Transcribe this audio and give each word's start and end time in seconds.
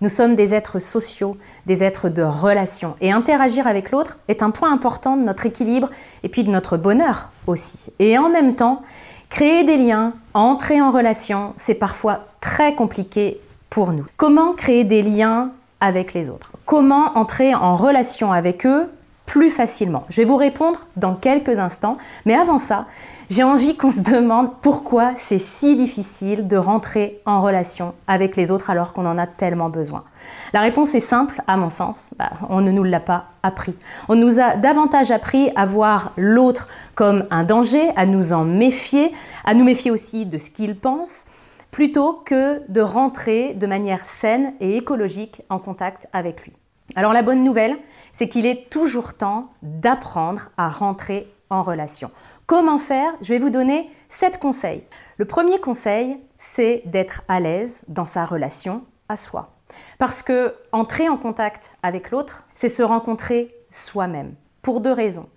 Nous 0.00 0.08
sommes 0.08 0.36
des 0.36 0.52
êtres 0.52 0.78
sociaux, 0.78 1.36
des 1.66 1.82
êtres 1.82 2.08
de 2.08 2.22
relation. 2.22 2.96
Et 3.00 3.12
interagir 3.12 3.66
avec 3.66 3.90
l'autre 3.90 4.18
est 4.28 4.42
un 4.42 4.50
point 4.50 4.72
important 4.72 5.16
de 5.16 5.22
notre 5.22 5.46
équilibre 5.46 5.88
et 6.22 6.28
puis 6.28 6.44
de 6.44 6.50
notre 6.50 6.76
bonheur 6.76 7.30
aussi. 7.46 7.90
Et 7.98 8.18
en 8.18 8.28
même 8.28 8.56
temps, 8.56 8.82
créer 9.30 9.64
des 9.64 9.76
liens, 9.76 10.12
entrer 10.34 10.80
en 10.80 10.90
relation, 10.90 11.54
c'est 11.56 11.74
parfois 11.74 12.26
très 12.40 12.74
compliqué 12.74 13.40
pour 13.70 13.92
nous. 13.92 14.06
Comment 14.16 14.52
créer 14.52 14.84
des 14.84 15.02
liens 15.02 15.50
avec 15.80 16.14
les 16.14 16.28
autres? 16.28 16.50
Comment 16.64 17.16
entrer 17.16 17.54
en 17.54 17.76
relation 17.76 18.32
avec 18.32 18.66
eux 18.66 18.88
plus 19.26 19.50
facilement 19.50 20.04
Je 20.08 20.20
vais 20.20 20.24
vous 20.24 20.36
répondre 20.36 20.86
dans 20.96 21.14
quelques 21.14 21.58
instants, 21.58 21.98
mais 22.24 22.34
avant 22.34 22.58
ça, 22.58 22.86
j'ai 23.28 23.42
envie 23.42 23.76
qu'on 23.76 23.90
se 23.90 24.00
demande 24.00 24.52
pourquoi 24.62 25.12
c'est 25.16 25.38
si 25.38 25.76
difficile 25.76 26.46
de 26.46 26.56
rentrer 26.56 27.20
en 27.26 27.42
relation 27.42 27.94
avec 28.06 28.36
les 28.36 28.50
autres 28.50 28.70
alors 28.70 28.92
qu'on 28.92 29.04
en 29.04 29.18
a 29.18 29.26
tellement 29.26 29.68
besoin. 29.68 30.04
La 30.52 30.60
réponse 30.60 30.94
est 30.94 31.00
simple, 31.00 31.42
à 31.46 31.56
mon 31.56 31.68
sens, 31.68 32.14
bah, 32.18 32.30
on 32.48 32.60
ne 32.60 32.70
nous 32.70 32.84
l'a 32.84 33.00
pas 33.00 33.26
appris. 33.42 33.74
On 34.08 34.14
nous 34.14 34.40
a 34.40 34.56
davantage 34.56 35.10
appris 35.10 35.50
à 35.56 35.66
voir 35.66 36.12
l'autre 36.16 36.68
comme 36.94 37.26
un 37.30 37.44
danger, 37.44 37.90
à 37.96 38.06
nous 38.06 38.32
en 38.32 38.44
méfier, 38.44 39.12
à 39.44 39.54
nous 39.54 39.64
méfier 39.64 39.90
aussi 39.90 40.24
de 40.24 40.38
ce 40.38 40.50
qu'il 40.50 40.76
pense 40.76 41.26
plutôt 41.72 42.22
que 42.24 42.62
de 42.70 42.80
rentrer 42.80 43.54
de 43.54 43.66
manière 43.66 44.04
saine 44.04 44.54
et 44.60 44.76
écologique 44.76 45.42
en 45.50 45.58
contact 45.58 46.08
avec 46.12 46.44
lui. 46.44 46.52
Alors 46.96 47.12
la 47.12 47.22
bonne 47.22 47.44
nouvelle, 47.44 47.76
c'est 48.10 48.28
qu'il 48.28 48.46
est 48.46 48.70
toujours 48.70 49.14
temps 49.14 49.42
d'apprendre 49.62 50.50
à 50.56 50.68
rentrer 50.68 51.30
en 51.50 51.62
relation. 51.62 52.10
Comment 52.46 52.78
faire? 52.78 53.12
Je 53.20 53.34
vais 53.34 53.38
vous 53.38 53.50
donner 53.50 53.90
sept 54.08 54.38
conseils. 54.38 54.82
Le 55.18 55.26
premier 55.26 55.60
conseil, 55.60 56.16
c'est 56.38 56.82
d'être 56.86 57.22
à 57.28 57.38
l'aise 57.38 57.82
dans 57.88 58.06
sa 58.06 58.24
relation 58.24 58.82
à 59.10 59.18
soi. 59.18 59.50
Parce 59.98 60.22
que 60.22 60.54
entrer 60.72 61.08
en 61.10 61.18
contact 61.18 61.72
avec 61.82 62.10
l'autre, 62.10 62.42
c'est 62.54 62.70
se 62.70 62.82
rencontrer 62.82 63.54
soi-même, 63.68 64.34
pour 64.62 64.80
deux 64.80 64.92
raisons. 64.92 65.28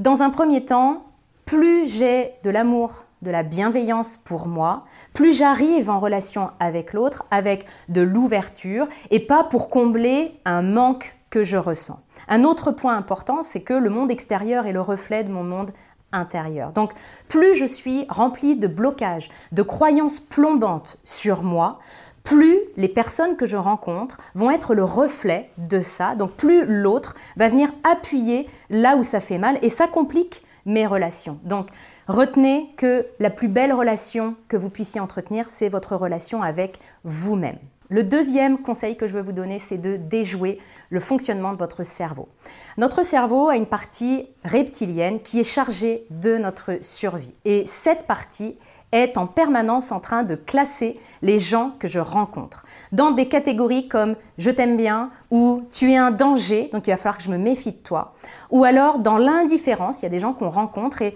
Dans 0.00 0.22
un 0.22 0.30
premier 0.30 0.64
temps, 0.64 1.04
plus 1.46 1.86
j'ai 1.86 2.32
de 2.42 2.50
l'amour, 2.50 3.04
de 3.22 3.30
la 3.30 3.42
bienveillance 3.42 4.16
pour 4.16 4.46
moi, 4.46 4.84
plus 5.12 5.36
j'arrive 5.36 5.90
en 5.90 5.98
relation 5.98 6.50
avec 6.60 6.92
l'autre 6.92 7.24
avec 7.30 7.66
de 7.88 8.00
l'ouverture 8.00 8.86
et 9.10 9.20
pas 9.20 9.44
pour 9.44 9.70
combler 9.70 10.40
un 10.44 10.62
manque 10.62 11.16
que 11.30 11.44
je 11.44 11.56
ressens. 11.56 12.00
Un 12.28 12.44
autre 12.44 12.70
point 12.72 12.96
important, 12.96 13.42
c'est 13.42 13.62
que 13.62 13.74
le 13.74 13.90
monde 13.90 14.10
extérieur 14.10 14.66
est 14.66 14.72
le 14.72 14.80
reflet 14.80 15.24
de 15.24 15.30
mon 15.30 15.44
monde 15.44 15.72
intérieur. 16.12 16.72
Donc 16.72 16.92
plus 17.28 17.54
je 17.54 17.66
suis 17.66 18.06
remplie 18.08 18.56
de 18.56 18.66
blocages, 18.66 19.30
de 19.52 19.62
croyances 19.62 20.20
plombantes 20.20 20.98
sur 21.04 21.42
moi, 21.42 21.78
plus 22.24 22.58
les 22.76 22.88
personnes 22.88 23.36
que 23.36 23.46
je 23.46 23.56
rencontre 23.56 24.18
vont 24.34 24.50
être 24.50 24.74
le 24.74 24.84
reflet 24.84 25.50
de 25.56 25.80
ça. 25.80 26.14
Donc 26.14 26.32
plus 26.32 26.64
l'autre 26.66 27.14
va 27.36 27.48
venir 27.48 27.70
appuyer 27.90 28.48
là 28.70 28.96
où 28.96 29.02
ça 29.02 29.20
fait 29.20 29.38
mal 29.38 29.58
et 29.62 29.68
ça 29.68 29.86
complique 29.86 30.42
mes 30.68 30.86
relations. 30.86 31.40
Donc 31.42 31.68
retenez 32.06 32.70
que 32.76 33.06
la 33.18 33.30
plus 33.30 33.48
belle 33.48 33.72
relation 33.72 34.36
que 34.46 34.56
vous 34.56 34.70
puissiez 34.70 35.00
entretenir, 35.00 35.48
c'est 35.48 35.68
votre 35.68 35.96
relation 35.96 36.42
avec 36.42 36.78
vous-même. 37.02 37.58
Le 37.90 38.04
deuxième 38.04 38.58
conseil 38.58 38.98
que 38.98 39.06
je 39.06 39.14
veux 39.14 39.22
vous 39.22 39.32
donner, 39.32 39.58
c'est 39.58 39.78
de 39.78 39.96
déjouer 39.96 40.60
le 40.90 41.00
fonctionnement 41.00 41.52
de 41.52 41.58
votre 41.58 41.84
cerveau. 41.84 42.28
Notre 42.76 43.02
cerveau 43.02 43.48
a 43.48 43.56
une 43.56 43.66
partie 43.66 44.28
reptilienne 44.44 45.20
qui 45.20 45.40
est 45.40 45.44
chargée 45.44 46.04
de 46.10 46.36
notre 46.36 46.78
survie. 46.82 47.34
Et 47.46 47.64
cette 47.64 48.06
partie 48.06 48.58
est 48.92 49.18
en 49.18 49.26
permanence 49.26 49.92
en 49.92 50.00
train 50.00 50.22
de 50.22 50.34
classer 50.34 50.98
les 51.22 51.38
gens 51.38 51.72
que 51.78 51.88
je 51.88 51.98
rencontre. 51.98 52.64
Dans 52.92 53.10
des 53.10 53.28
catégories 53.28 53.88
comme 53.88 54.16
je 54.38 54.50
t'aime 54.50 54.76
bien 54.76 55.10
ou 55.30 55.62
tu 55.72 55.92
es 55.92 55.96
un 55.96 56.10
danger, 56.10 56.70
donc 56.72 56.86
il 56.86 56.90
va 56.90 56.96
falloir 56.96 57.18
que 57.18 57.24
je 57.24 57.30
me 57.30 57.38
méfie 57.38 57.72
de 57.72 57.76
toi, 57.76 58.14
ou 58.50 58.64
alors 58.64 58.98
dans 58.98 59.18
l'indifférence, 59.18 60.00
il 60.00 60.04
y 60.04 60.06
a 60.06 60.10
des 60.10 60.20
gens 60.20 60.32
qu'on 60.32 60.48
rencontre 60.48 61.02
et 61.02 61.14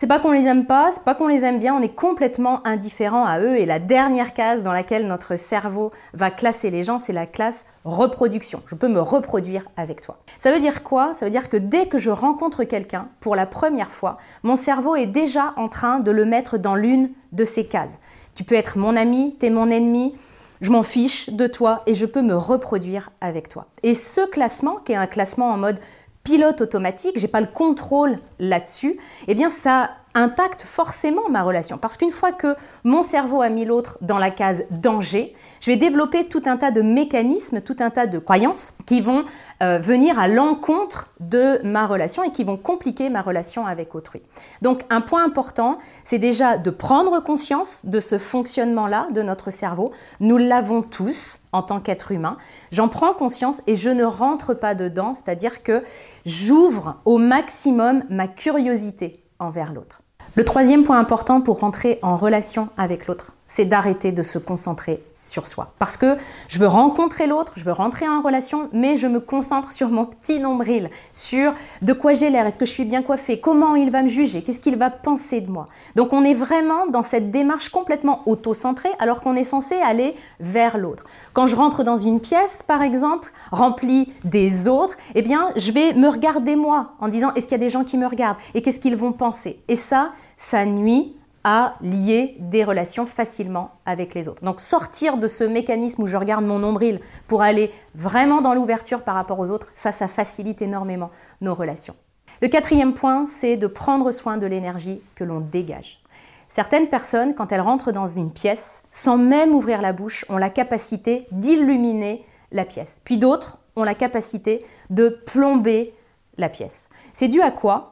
c'est 0.00 0.06
pas 0.06 0.18
qu'on 0.18 0.32
les 0.32 0.46
aime 0.46 0.64
pas, 0.64 0.90
c'est 0.92 1.04
pas 1.04 1.14
qu'on 1.14 1.28
les 1.28 1.44
aime 1.44 1.58
bien, 1.58 1.74
on 1.74 1.82
est 1.82 1.94
complètement 1.94 2.66
indifférent 2.66 3.26
à 3.26 3.38
eux. 3.38 3.58
Et 3.58 3.66
la 3.66 3.78
dernière 3.78 4.32
case 4.32 4.62
dans 4.62 4.72
laquelle 4.72 5.06
notre 5.06 5.36
cerveau 5.36 5.92
va 6.14 6.30
classer 6.30 6.70
les 6.70 6.84
gens, 6.84 6.98
c'est 6.98 7.12
la 7.12 7.26
classe 7.26 7.66
reproduction. 7.84 8.62
Je 8.64 8.76
peux 8.76 8.88
me 8.88 9.02
reproduire 9.02 9.66
avec 9.76 10.00
toi. 10.00 10.16
Ça 10.38 10.52
veut 10.52 10.58
dire 10.58 10.84
quoi? 10.84 11.12
Ça 11.12 11.26
veut 11.26 11.30
dire 11.30 11.50
que 11.50 11.58
dès 11.58 11.86
que 11.86 11.98
je 11.98 12.08
rencontre 12.08 12.64
quelqu'un 12.64 13.08
pour 13.20 13.36
la 13.36 13.44
première 13.44 13.90
fois, 13.90 14.16
mon 14.42 14.56
cerveau 14.56 14.96
est 14.96 15.06
déjà 15.06 15.52
en 15.58 15.68
train 15.68 16.00
de 16.00 16.10
le 16.10 16.24
mettre 16.24 16.56
dans 16.56 16.76
l'une 16.76 17.10
de 17.32 17.44
ces 17.44 17.66
cases. 17.66 18.00
Tu 18.34 18.42
peux 18.42 18.54
être 18.54 18.78
mon 18.78 18.96
ami, 18.96 19.36
tu 19.38 19.44
es 19.44 19.50
mon 19.50 19.68
ennemi, 19.68 20.14
je 20.62 20.70
m'en 20.70 20.82
fiche 20.82 21.30
de 21.30 21.46
toi 21.46 21.82
et 21.86 21.94
je 21.94 22.06
peux 22.06 22.22
me 22.22 22.34
reproduire 22.34 23.10
avec 23.20 23.48
toi. 23.48 23.66
Et 23.82 23.94
ce 23.94 24.26
classement, 24.28 24.76
qui 24.76 24.92
est 24.92 24.96
un 24.96 25.06
classement 25.06 25.50
en 25.50 25.56
mode 25.56 25.78
pilote 26.24 26.60
automatique, 26.60 27.18
j'ai 27.18 27.28
pas 27.28 27.40
le 27.40 27.46
contrôle 27.46 28.18
là-dessus, 28.38 28.98
eh 29.26 29.34
bien 29.34 29.48
ça 29.48 29.90
impacte 30.14 30.62
forcément 30.62 31.28
ma 31.30 31.42
relation. 31.42 31.78
Parce 31.78 31.96
qu'une 31.96 32.10
fois 32.10 32.32
que 32.32 32.56
mon 32.84 33.02
cerveau 33.02 33.42
a 33.42 33.48
mis 33.48 33.64
l'autre 33.64 33.98
dans 34.00 34.18
la 34.18 34.30
case 34.30 34.64
danger, 34.70 35.34
je 35.60 35.70
vais 35.70 35.76
développer 35.76 36.26
tout 36.26 36.42
un 36.46 36.56
tas 36.56 36.70
de 36.70 36.82
mécanismes, 36.82 37.60
tout 37.60 37.76
un 37.80 37.90
tas 37.90 38.06
de 38.06 38.18
croyances 38.18 38.72
qui 38.86 39.00
vont 39.00 39.24
euh, 39.62 39.78
venir 39.78 40.18
à 40.18 40.26
l'encontre 40.26 41.08
de 41.20 41.60
ma 41.64 41.86
relation 41.86 42.22
et 42.22 42.30
qui 42.30 42.44
vont 42.44 42.56
compliquer 42.56 43.08
ma 43.10 43.20
relation 43.20 43.66
avec 43.66 43.94
autrui. 43.94 44.22
Donc 44.62 44.82
un 44.90 45.00
point 45.00 45.24
important, 45.24 45.78
c'est 46.04 46.18
déjà 46.18 46.58
de 46.58 46.70
prendre 46.70 47.20
conscience 47.20 47.86
de 47.86 48.00
ce 48.00 48.18
fonctionnement-là 48.18 49.08
de 49.12 49.22
notre 49.22 49.50
cerveau. 49.50 49.92
Nous 50.18 50.38
l'avons 50.38 50.82
tous 50.82 51.38
en 51.52 51.62
tant 51.62 51.80
qu'être 51.80 52.12
humain. 52.12 52.36
J'en 52.70 52.88
prends 52.88 53.12
conscience 53.12 53.60
et 53.66 53.76
je 53.76 53.90
ne 53.90 54.04
rentre 54.04 54.54
pas 54.54 54.74
dedans, 54.74 55.14
c'est-à-dire 55.14 55.62
que 55.62 55.82
j'ouvre 56.24 56.96
au 57.04 57.18
maximum 57.18 58.04
ma 58.08 58.28
curiosité 58.28 59.20
envers 59.40 59.72
l'autre. 59.72 60.02
Le 60.36 60.44
troisième 60.44 60.84
point 60.84 60.98
important 60.98 61.40
pour 61.40 61.60
rentrer 61.60 61.98
en 62.02 62.14
relation 62.14 62.68
avec 62.76 63.08
l'autre, 63.08 63.32
c'est 63.48 63.64
d'arrêter 63.64 64.12
de 64.12 64.22
se 64.22 64.38
concentrer 64.38 65.02
sur 65.22 65.46
soi. 65.46 65.72
Parce 65.78 65.96
que 65.96 66.16
je 66.48 66.58
veux 66.58 66.66
rencontrer 66.66 67.26
l'autre, 67.26 67.52
je 67.56 67.64
veux 67.64 67.72
rentrer 67.72 68.08
en 68.08 68.20
relation, 68.20 68.68
mais 68.72 68.96
je 68.96 69.06
me 69.06 69.20
concentre 69.20 69.72
sur 69.72 69.88
mon 69.88 70.04
petit 70.04 70.38
nombril, 70.38 70.90
sur 71.12 71.54
de 71.82 71.92
quoi 71.92 72.12
j'ai 72.12 72.30
l'air, 72.30 72.46
est-ce 72.46 72.58
que 72.58 72.66
je 72.66 72.70
suis 72.70 72.84
bien 72.84 73.02
coiffée, 73.02 73.40
comment 73.40 73.76
il 73.76 73.90
va 73.90 74.02
me 74.02 74.08
juger, 74.08 74.42
qu'est-ce 74.42 74.60
qu'il 74.60 74.76
va 74.76 74.90
penser 74.90 75.40
de 75.40 75.50
moi. 75.50 75.68
Donc 75.96 76.12
on 76.12 76.24
est 76.24 76.34
vraiment 76.34 76.86
dans 76.86 77.02
cette 77.02 77.30
démarche 77.30 77.68
complètement 77.68 78.22
auto-centrée 78.26 78.90
alors 78.98 79.20
qu'on 79.20 79.36
est 79.36 79.44
censé 79.44 79.74
aller 79.76 80.14
vers 80.40 80.78
l'autre. 80.78 81.04
Quand 81.32 81.46
je 81.46 81.56
rentre 81.56 81.84
dans 81.84 81.98
une 81.98 82.20
pièce, 82.20 82.62
par 82.62 82.82
exemple, 82.82 83.32
remplie 83.50 84.12
des 84.24 84.68
autres, 84.68 84.96
eh 85.14 85.22
bien, 85.22 85.52
je 85.56 85.72
vais 85.72 85.92
me 85.94 86.08
regarder 86.08 86.56
moi 86.56 86.92
en 87.00 87.08
disant 87.08 87.32
est-ce 87.34 87.46
qu'il 87.46 87.52
y 87.52 87.60
a 87.60 87.64
des 87.64 87.70
gens 87.70 87.84
qui 87.84 87.98
me 87.98 88.06
regardent 88.06 88.38
et 88.54 88.62
qu'est-ce 88.62 88.80
qu'ils 88.80 88.96
vont 88.96 89.12
penser. 89.12 89.60
Et 89.68 89.76
ça, 89.76 90.10
ça 90.36 90.64
nuit 90.64 91.16
à 91.44 91.74
lier 91.80 92.36
des 92.38 92.64
relations 92.64 93.06
facilement 93.06 93.72
avec 93.86 94.14
les 94.14 94.28
autres. 94.28 94.44
Donc 94.44 94.60
sortir 94.60 95.16
de 95.16 95.26
ce 95.26 95.44
mécanisme 95.44 96.02
où 96.02 96.06
je 96.06 96.16
regarde 96.16 96.44
mon 96.44 96.58
nombril 96.58 97.00
pour 97.28 97.42
aller 97.42 97.70
vraiment 97.94 98.42
dans 98.42 98.54
l'ouverture 98.54 99.02
par 99.02 99.14
rapport 99.14 99.38
aux 99.38 99.50
autres, 99.50 99.68
ça, 99.74 99.92
ça 99.92 100.08
facilite 100.08 100.62
énormément 100.62 101.10
nos 101.40 101.54
relations. 101.54 101.96
Le 102.42 102.48
quatrième 102.48 102.94
point, 102.94 103.26
c'est 103.26 103.56
de 103.56 103.66
prendre 103.66 104.12
soin 104.12 104.36
de 104.36 104.46
l'énergie 104.46 105.02
que 105.14 105.24
l'on 105.24 105.40
dégage. 105.40 106.02
Certaines 106.48 106.88
personnes, 106.88 107.34
quand 107.34 107.52
elles 107.52 107.60
rentrent 107.60 107.92
dans 107.92 108.08
une 108.08 108.32
pièce, 108.32 108.82
sans 108.90 109.16
même 109.16 109.54
ouvrir 109.54 109.80
la 109.82 109.92
bouche, 109.92 110.24
ont 110.28 110.36
la 110.36 110.50
capacité 110.50 111.26
d'illuminer 111.30 112.24
la 112.50 112.64
pièce. 112.64 113.00
Puis 113.04 113.18
d'autres 113.18 113.58
ont 113.76 113.84
la 113.84 113.94
capacité 113.94 114.64
de 114.90 115.08
plomber 115.08 115.94
la 116.38 116.48
pièce. 116.48 116.88
C'est 117.12 117.28
dû 117.28 117.40
à 117.40 117.50
quoi? 117.50 117.89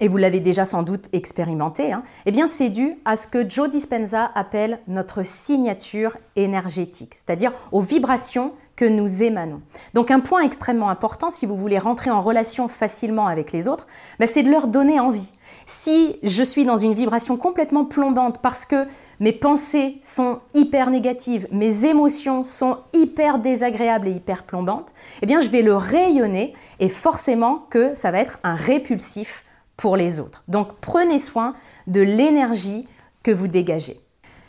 Et 0.00 0.08
vous 0.08 0.16
l'avez 0.16 0.40
déjà 0.40 0.64
sans 0.64 0.82
doute 0.82 1.06
expérimenté, 1.12 1.92
hein, 1.92 2.02
eh 2.26 2.32
bien 2.32 2.46
c'est 2.46 2.70
dû 2.70 2.96
à 3.04 3.16
ce 3.16 3.28
que 3.28 3.48
Joe 3.48 3.70
Dispenza 3.70 4.30
appelle 4.34 4.80
notre 4.88 5.24
signature 5.24 6.16
énergétique, 6.36 7.14
c'est-à-dire 7.14 7.52
aux 7.72 7.80
vibrations 7.80 8.52
que 8.76 8.84
nous 8.84 9.22
émanons. 9.22 9.62
Donc 9.94 10.10
un 10.10 10.20
point 10.20 10.42
extrêmement 10.42 10.88
important, 10.88 11.30
si 11.30 11.46
vous 11.46 11.56
voulez 11.56 11.78
rentrer 11.78 12.10
en 12.10 12.20
relation 12.20 12.68
facilement 12.68 13.26
avec 13.26 13.52
les 13.52 13.68
autres, 13.68 13.86
bah, 14.18 14.26
c'est 14.26 14.42
de 14.42 14.50
leur 14.50 14.66
donner 14.66 14.98
envie. 14.98 15.32
Si 15.66 16.16
je 16.22 16.42
suis 16.42 16.64
dans 16.64 16.76
une 16.76 16.94
vibration 16.94 17.36
complètement 17.36 17.84
plombante 17.84 18.40
parce 18.42 18.66
que 18.66 18.86
mes 19.20 19.32
pensées 19.32 19.98
sont 20.02 20.40
hyper 20.54 20.90
négatives, 20.90 21.46
mes 21.52 21.84
émotions 21.84 22.44
sont 22.44 22.78
hyper 22.92 23.38
désagréables 23.38 24.08
et 24.08 24.12
hyper 24.12 24.42
plombantes, 24.42 24.92
eh 25.22 25.26
bien 25.26 25.40
je 25.40 25.48
vais 25.48 25.62
le 25.62 25.76
rayonner 25.76 26.54
et 26.80 26.88
forcément 26.88 27.66
que 27.70 27.94
ça 27.94 28.10
va 28.10 28.18
être 28.18 28.40
un 28.42 28.54
répulsif 28.54 29.44
pour 29.76 29.96
les 29.96 30.20
autres. 30.20 30.44
Donc 30.48 30.74
prenez 30.80 31.18
soin 31.18 31.54
de 31.86 32.00
l'énergie 32.00 32.86
que 33.22 33.30
vous 33.30 33.48
dégagez. 33.48 34.00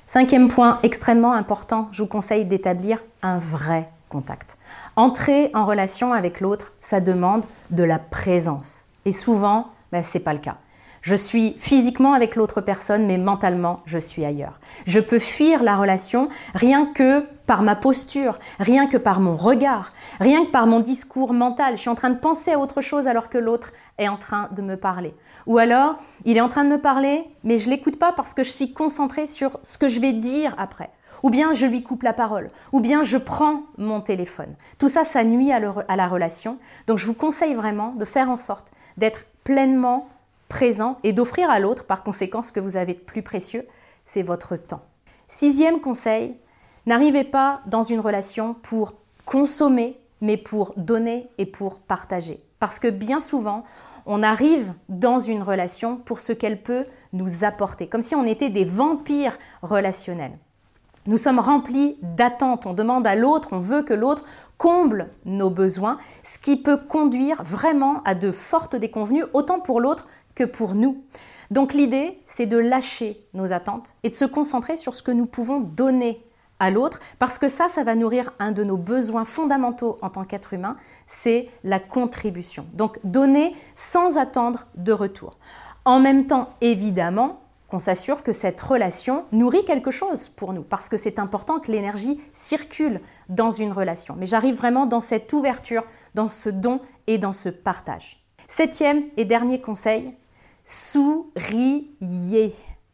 Cinquième 0.06 0.50
point 0.50 0.80
extrêmement 0.84 1.34
important, 1.34 1.90
je 1.92 2.04
vous 2.04 2.08
conseille 2.08 2.46
d'établir 2.46 3.00
un 3.24 3.40
vrai 3.40 3.90
contact. 4.10 4.58
Entrer 4.96 5.50
en 5.54 5.66
relation 5.66 6.14
avec 6.14 6.42
l'autre, 6.42 6.74
ça 6.80 7.00
demande 7.00 7.44
de 7.72 7.84
la 7.84 7.98
présence. 7.98 8.86
Et 9.06 9.12
souvent, 9.12 9.70
ben, 9.92 10.04
ce 10.04 10.18
n'est 10.18 10.24
pas 10.24 10.34
le 10.34 10.40
cas. 10.40 10.58
Je 11.06 11.14
suis 11.14 11.54
physiquement 11.60 12.14
avec 12.14 12.36
l'autre 12.36 12.62
personne, 12.62 13.06
mais 13.06 13.20
mentalement, 13.20 13.78
je 13.86 14.00
suis 14.00 14.26
ailleurs. 14.26 14.60
Je 14.88 15.00
peux 15.00 15.20
fuir 15.20 15.62
la 15.62 15.76
relation 15.76 16.30
rien 16.56 16.88
que 16.88 17.24
par 17.46 17.62
ma 17.62 17.76
posture, 17.76 18.40
rien 18.58 18.88
que 18.88 18.98
par 18.98 19.20
mon 19.20 19.36
regard, 19.36 19.94
rien 20.20 20.46
que 20.46 20.50
par 20.50 20.66
mon 20.66 20.80
discours 20.80 21.32
mental. 21.32 21.76
Je 21.76 21.82
suis 21.82 21.92
en 21.92 21.96
train 21.96 22.10
de 22.10 22.18
penser 22.18 22.54
à 22.54 22.60
autre 22.60 22.82
chose 22.82 23.06
alors 23.06 23.30
que 23.30 23.38
l'autre 23.38 23.72
est 24.00 24.08
en 24.08 24.18
train 24.18 24.50
de 24.56 24.64
me 24.64 24.78
parler. 24.78 25.14
Ou 25.46 25.60
alors, 25.60 25.98
il 26.24 26.38
est 26.38 26.42
en 26.42 26.50
train 26.50 26.64
de 26.64 26.70
me 26.70 26.82
parler, 26.82 27.30
mais 27.44 27.60
je 27.60 27.70
l'écoute 27.70 28.00
pas 28.00 28.12
parce 28.12 28.34
que 28.34 28.42
je 28.42 28.50
suis 28.50 28.74
concentrée 28.74 29.28
sur 29.28 29.60
ce 29.62 29.78
que 29.78 29.88
je 29.88 30.00
vais 30.00 30.14
dire 30.14 30.56
après. 30.58 30.90
Ou 31.22 31.30
bien 31.30 31.54
je 31.54 31.68
lui 31.68 31.84
coupe 31.84 32.02
la 32.02 32.14
parole, 32.14 32.50
ou 32.72 32.80
bien 32.80 33.04
je 33.04 33.18
prends 33.18 33.62
mon 33.78 34.02
téléphone. 34.02 34.56
Tout 34.80 34.90
ça, 34.90 35.04
ça 35.04 35.24
nuit 35.24 35.52
à, 35.52 35.62
à 35.88 35.96
la 35.96 36.08
relation. 36.08 36.58
Donc 36.88 36.98
je 36.98 37.06
vous 37.06 37.14
conseille 37.14 37.54
vraiment 37.54 37.92
de 37.92 38.06
faire 38.06 38.32
en 38.32 38.38
sorte 38.38 38.72
d'être 38.98 39.26
pleinement 39.44 40.08
présent 40.48 40.98
et 41.04 41.14
d'offrir 41.14 41.50
à 41.50 41.60
l'autre, 41.60 41.86
par 41.86 42.04
conséquent, 42.04 42.42
ce 42.42 42.52
que 42.52 42.60
vous 42.60 42.78
avez 42.78 42.94
de 42.94 43.00
plus 43.00 43.22
précieux, 43.22 43.68
c'est 44.06 44.22
votre 44.22 44.56
temps. 44.56 44.84
Sixième 45.28 45.82
conseil, 45.82 46.36
n'arrivez 46.86 47.24
pas 47.24 47.62
dans 47.66 47.84
une 47.84 48.00
relation 48.00 48.54
pour 48.54 48.94
consommer, 49.26 50.00
mais 50.22 50.38
pour 50.38 50.74
donner 50.78 51.30
et 51.38 51.46
pour 51.46 51.80
partager. 51.80 52.42
Parce 52.60 52.80
que 52.80 52.88
bien 52.88 53.20
souvent, 53.20 53.64
on 54.06 54.24
arrive 54.24 54.74
dans 54.88 55.20
une 55.20 55.42
relation 55.42 55.98
pour 55.98 56.20
ce 56.20 56.32
qu'elle 56.32 56.62
peut 56.62 56.86
nous 57.12 57.44
apporter, 57.44 57.88
comme 57.88 58.02
si 58.02 58.16
on 58.16 58.26
était 58.26 58.50
des 58.50 58.66
vampires 58.66 59.38
relationnels. 59.64 60.38
Nous 61.08 61.18
sommes 61.18 61.40
remplis 61.40 61.98
d'attentes, 62.02 62.66
on 62.66 62.74
demande 62.74 63.06
à 63.06 63.16
l'autre, 63.16 63.50
on 63.52 63.60
veut 63.60 63.84
que 63.84 63.94
l'autre 63.94 64.24
comble 64.58 65.10
nos 65.26 65.52
besoins, 65.52 65.98
ce 66.24 66.40
qui 66.40 66.58
peut 66.58 66.78
conduire 66.78 67.44
vraiment 67.44 68.02
à 68.06 68.16
de 68.16 68.32
fortes 68.32 68.76
déconvenues, 68.76 69.26
autant 69.34 69.60
pour 69.60 69.80
l'autre 69.80 70.08
que 70.36 70.44
pour 70.44 70.76
nous. 70.76 71.04
Donc 71.52 71.74
l'idée, 71.74 72.20
c'est 72.26 72.46
de 72.46 72.58
lâcher 72.58 73.26
nos 73.34 73.54
attentes 73.54 73.96
et 74.04 74.10
de 74.10 74.16
se 74.16 74.26
concentrer 74.26 74.78
sur 74.78 74.94
ce 74.94 75.04
que 75.04 75.12
nous 75.12 75.26
pouvons 75.26 75.60
donner 75.60 76.22
à 76.60 76.72
l'autre, 76.72 77.00
parce 77.20 77.38
que 77.38 77.50
ça, 77.50 77.68
ça 77.68 77.84
va 77.84 77.96
nourrir 77.96 78.32
un 78.40 78.52
de 78.52 78.64
nos 78.64 78.78
besoins 78.78 79.26
fondamentaux 79.26 79.98
en 80.02 80.10
tant 80.10 80.24
qu'être 80.24 80.54
humain, 80.54 80.78
c'est 81.06 81.50
la 81.64 81.80
contribution. 81.80 82.66
Donc 82.74 82.98
donner 83.04 83.54
sans 83.74 84.18
attendre 84.18 84.66
de 84.76 84.94
retour. 84.94 85.38
En 85.84 86.00
même 86.00 86.28
temps, 86.28 86.50
évidemment, 86.62 87.42
qu'on 87.68 87.80
s'assure 87.80 88.24
que 88.24 88.32
cette 88.32 88.62
relation 88.62 89.26
nourrit 89.32 89.66
quelque 89.66 89.92
chose 89.92 90.30
pour 90.30 90.54
nous, 90.54 90.62
parce 90.62 90.88
que 90.88 90.98
c'est 90.98 91.20
important 91.20 91.60
que 91.60 91.72
l'énergie 91.72 92.22
circule 92.32 93.02
dans 93.28 93.52
une 93.52 93.74
relation. 93.74 94.16
Mais 94.18 94.26
j'arrive 94.26 94.56
vraiment 94.56 94.86
dans 94.86 95.00
cette 95.00 95.32
ouverture, 95.34 95.84
dans 96.14 96.30
ce 96.30 96.50
don 96.50 96.80
et 97.08 97.18
dans 97.18 97.34
ce 97.34 97.50
partage. 97.50 98.24
Septième 98.48 99.04
et 99.18 99.26
dernier 99.26 99.60
conseil, 99.60 100.16
souriez. 100.66 102.54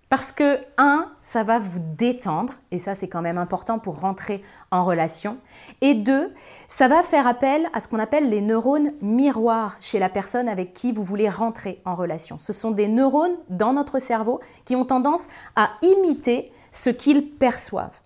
Parce 0.09 0.33
que, 0.33 0.59
un, 0.77 1.09
ça 1.21 1.43
va 1.43 1.57
vous 1.57 1.79
détendre, 1.79 2.55
et 2.71 2.79
ça 2.79 2.95
c'est 2.95 3.07
quand 3.07 3.21
même 3.21 3.37
important 3.37 3.79
pour 3.79 4.01
rentrer 4.01 4.43
en 4.69 4.83
relation. 4.83 5.37
Et 5.79 5.93
deux, 5.93 6.33
ça 6.67 6.89
va 6.89 7.01
faire 7.01 7.27
appel 7.27 7.69
à 7.71 7.79
ce 7.79 7.87
qu'on 7.87 7.97
appelle 7.97 8.29
les 8.29 8.41
neurones 8.41 8.91
miroirs 9.01 9.77
chez 9.79 9.99
la 9.99 10.09
personne 10.09 10.49
avec 10.49 10.73
qui 10.73 10.91
vous 10.91 11.03
voulez 11.03 11.29
rentrer 11.29 11.81
en 11.85 11.95
relation. 11.95 12.37
Ce 12.39 12.51
sont 12.51 12.71
des 12.71 12.89
neurones 12.89 13.37
dans 13.47 13.71
notre 13.71 13.99
cerveau 13.99 14.41
qui 14.65 14.75
ont 14.75 14.83
tendance 14.83 15.27
à 15.55 15.69
imiter 15.81 16.51
ce 16.71 16.89
qu'ils 16.89 17.29
perçoivent. 17.29 18.00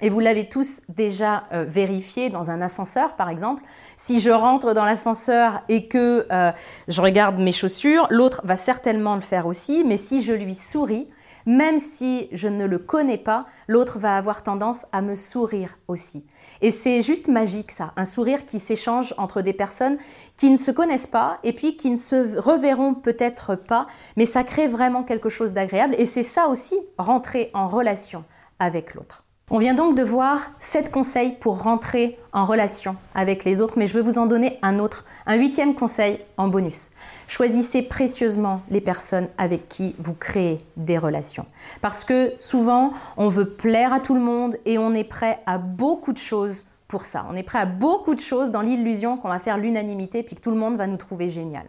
Et 0.00 0.10
vous 0.10 0.20
l'avez 0.20 0.48
tous 0.48 0.80
déjà 0.88 1.44
euh, 1.52 1.64
vérifié 1.64 2.30
dans 2.30 2.50
un 2.50 2.60
ascenseur, 2.60 3.16
par 3.16 3.28
exemple. 3.28 3.62
Si 3.96 4.20
je 4.20 4.30
rentre 4.30 4.74
dans 4.74 4.84
l'ascenseur 4.84 5.62
et 5.68 5.88
que 5.88 6.26
euh, 6.30 6.52
je 6.86 7.00
regarde 7.00 7.38
mes 7.38 7.52
chaussures, 7.52 8.06
l'autre 8.10 8.40
va 8.44 8.56
certainement 8.56 9.16
le 9.16 9.20
faire 9.20 9.46
aussi. 9.46 9.82
Mais 9.84 9.96
si 9.96 10.22
je 10.22 10.32
lui 10.32 10.54
souris, 10.54 11.08
même 11.46 11.78
si 11.78 12.28
je 12.32 12.46
ne 12.46 12.66
le 12.66 12.78
connais 12.78 13.16
pas, 13.16 13.46
l'autre 13.66 13.98
va 13.98 14.16
avoir 14.16 14.42
tendance 14.42 14.84
à 14.92 15.00
me 15.00 15.16
sourire 15.16 15.78
aussi. 15.88 16.26
Et 16.60 16.70
c'est 16.70 17.00
juste 17.00 17.26
magique 17.26 17.70
ça, 17.70 17.92
un 17.96 18.04
sourire 18.04 18.44
qui 18.44 18.58
s'échange 18.58 19.14
entre 19.16 19.40
des 19.40 19.54
personnes 19.54 19.96
qui 20.36 20.50
ne 20.50 20.56
se 20.58 20.70
connaissent 20.70 21.06
pas 21.06 21.36
et 21.44 21.54
puis 21.54 21.76
qui 21.76 21.90
ne 21.90 21.96
se 21.96 22.38
reverront 22.38 22.94
peut-être 22.94 23.54
pas, 23.54 23.86
mais 24.16 24.26
ça 24.26 24.44
crée 24.44 24.68
vraiment 24.68 25.04
quelque 25.04 25.30
chose 25.30 25.54
d'agréable 25.54 25.94
et 25.98 26.04
c'est 26.04 26.22
ça 26.22 26.48
aussi, 26.48 26.78
rentrer 26.98 27.50
en 27.54 27.66
relation 27.66 28.24
avec 28.58 28.94
l'autre. 28.94 29.24
On 29.50 29.56
vient 29.56 29.72
donc 29.72 29.96
de 29.96 30.02
voir 30.02 30.50
sept 30.58 30.90
conseils 30.90 31.32
pour 31.40 31.62
rentrer 31.62 32.18
en 32.34 32.44
relation 32.44 32.96
avec 33.14 33.44
les 33.44 33.62
autres, 33.62 33.78
mais 33.78 33.86
je 33.86 33.94
veux 33.94 34.02
vous 34.02 34.18
en 34.18 34.26
donner 34.26 34.58
un 34.60 34.78
autre, 34.78 35.06
un 35.24 35.36
huitième 35.36 35.74
conseil 35.74 36.20
en 36.36 36.48
bonus. 36.48 36.90
Choisissez 37.28 37.80
précieusement 37.80 38.60
les 38.68 38.82
personnes 38.82 39.28
avec 39.38 39.70
qui 39.70 39.94
vous 39.98 40.12
créez 40.12 40.62
des 40.76 40.98
relations. 40.98 41.46
Parce 41.80 42.04
que 42.04 42.34
souvent, 42.40 42.92
on 43.16 43.30
veut 43.30 43.48
plaire 43.48 43.94
à 43.94 44.00
tout 44.00 44.14
le 44.14 44.20
monde 44.20 44.58
et 44.66 44.76
on 44.76 44.92
est 44.92 45.02
prêt 45.02 45.40
à 45.46 45.56
beaucoup 45.56 46.12
de 46.12 46.18
choses 46.18 46.66
pour 46.86 47.06
ça. 47.06 47.24
On 47.30 47.34
est 47.34 47.42
prêt 47.42 47.60
à 47.60 47.66
beaucoup 47.66 48.14
de 48.14 48.20
choses 48.20 48.50
dans 48.50 48.60
l'illusion 48.60 49.16
qu'on 49.16 49.28
va 49.28 49.38
faire 49.38 49.56
l'unanimité 49.56 50.22
puis 50.22 50.36
que 50.36 50.42
tout 50.42 50.50
le 50.50 50.58
monde 50.58 50.76
va 50.76 50.86
nous 50.86 50.98
trouver 50.98 51.30
génial. 51.30 51.64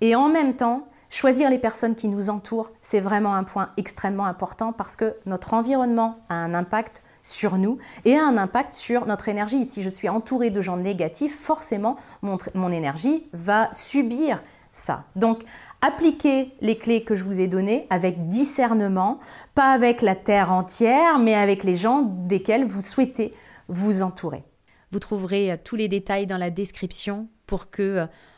Et 0.00 0.14
en 0.14 0.30
même 0.30 0.56
temps, 0.56 0.86
Choisir 1.12 1.50
les 1.50 1.58
personnes 1.58 1.94
qui 1.94 2.08
nous 2.08 2.30
entourent, 2.30 2.72
c'est 2.80 2.98
vraiment 2.98 3.34
un 3.34 3.44
point 3.44 3.68
extrêmement 3.76 4.24
important 4.24 4.72
parce 4.72 4.96
que 4.96 5.14
notre 5.26 5.52
environnement 5.52 6.16
a 6.30 6.36
un 6.36 6.54
impact 6.54 7.02
sur 7.22 7.58
nous 7.58 7.76
et 8.06 8.16
a 8.16 8.24
un 8.24 8.38
impact 8.38 8.72
sur 8.72 9.04
notre 9.04 9.28
énergie. 9.28 9.66
Si 9.66 9.82
je 9.82 9.90
suis 9.90 10.08
entourée 10.08 10.48
de 10.48 10.62
gens 10.62 10.78
négatifs, 10.78 11.38
forcément, 11.38 11.98
mon, 12.22 12.72
énergie 12.72 13.26
va 13.34 13.68
subir 13.74 14.42
ça. 14.70 15.04
Donc, 15.14 15.42
appliquez 15.82 16.54
les 16.62 16.78
clés 16.78 17.04
que 17.04 17.14
je 17.14 17.24
vous 17.24 17.40
ai 17.40 17.46
données 17.46 17.86
avec 17.90 18.30
discernement, 18.30 19.20
pas 19.54 19.70
avec 19.70 20.00
la 20.00 20.14
terre 20.14 20.50
entière, 20.50 21.18
mais 21.18 21.34
avec 21.34 21.62
les 21.62 21.76
gens 21.76 22.00
desquels 22.26 22.64
vous 22.64 22.80
souhaitez 22.80 23.34
vous 23.68 24.02
entourer. 24.02 24.44
Vous 24.92 24.98
trouverez 24.98 25.52
euh, 25.52 25.56
tous 25.62 25.76
les 25.76 25.88
détails 25.88 26.26
dans 26.26 26.38
la 26.38 26.48
description 26.48 27.28
pour 27.46 27.70
que 27.70 27.82
euh, 27.82 28.06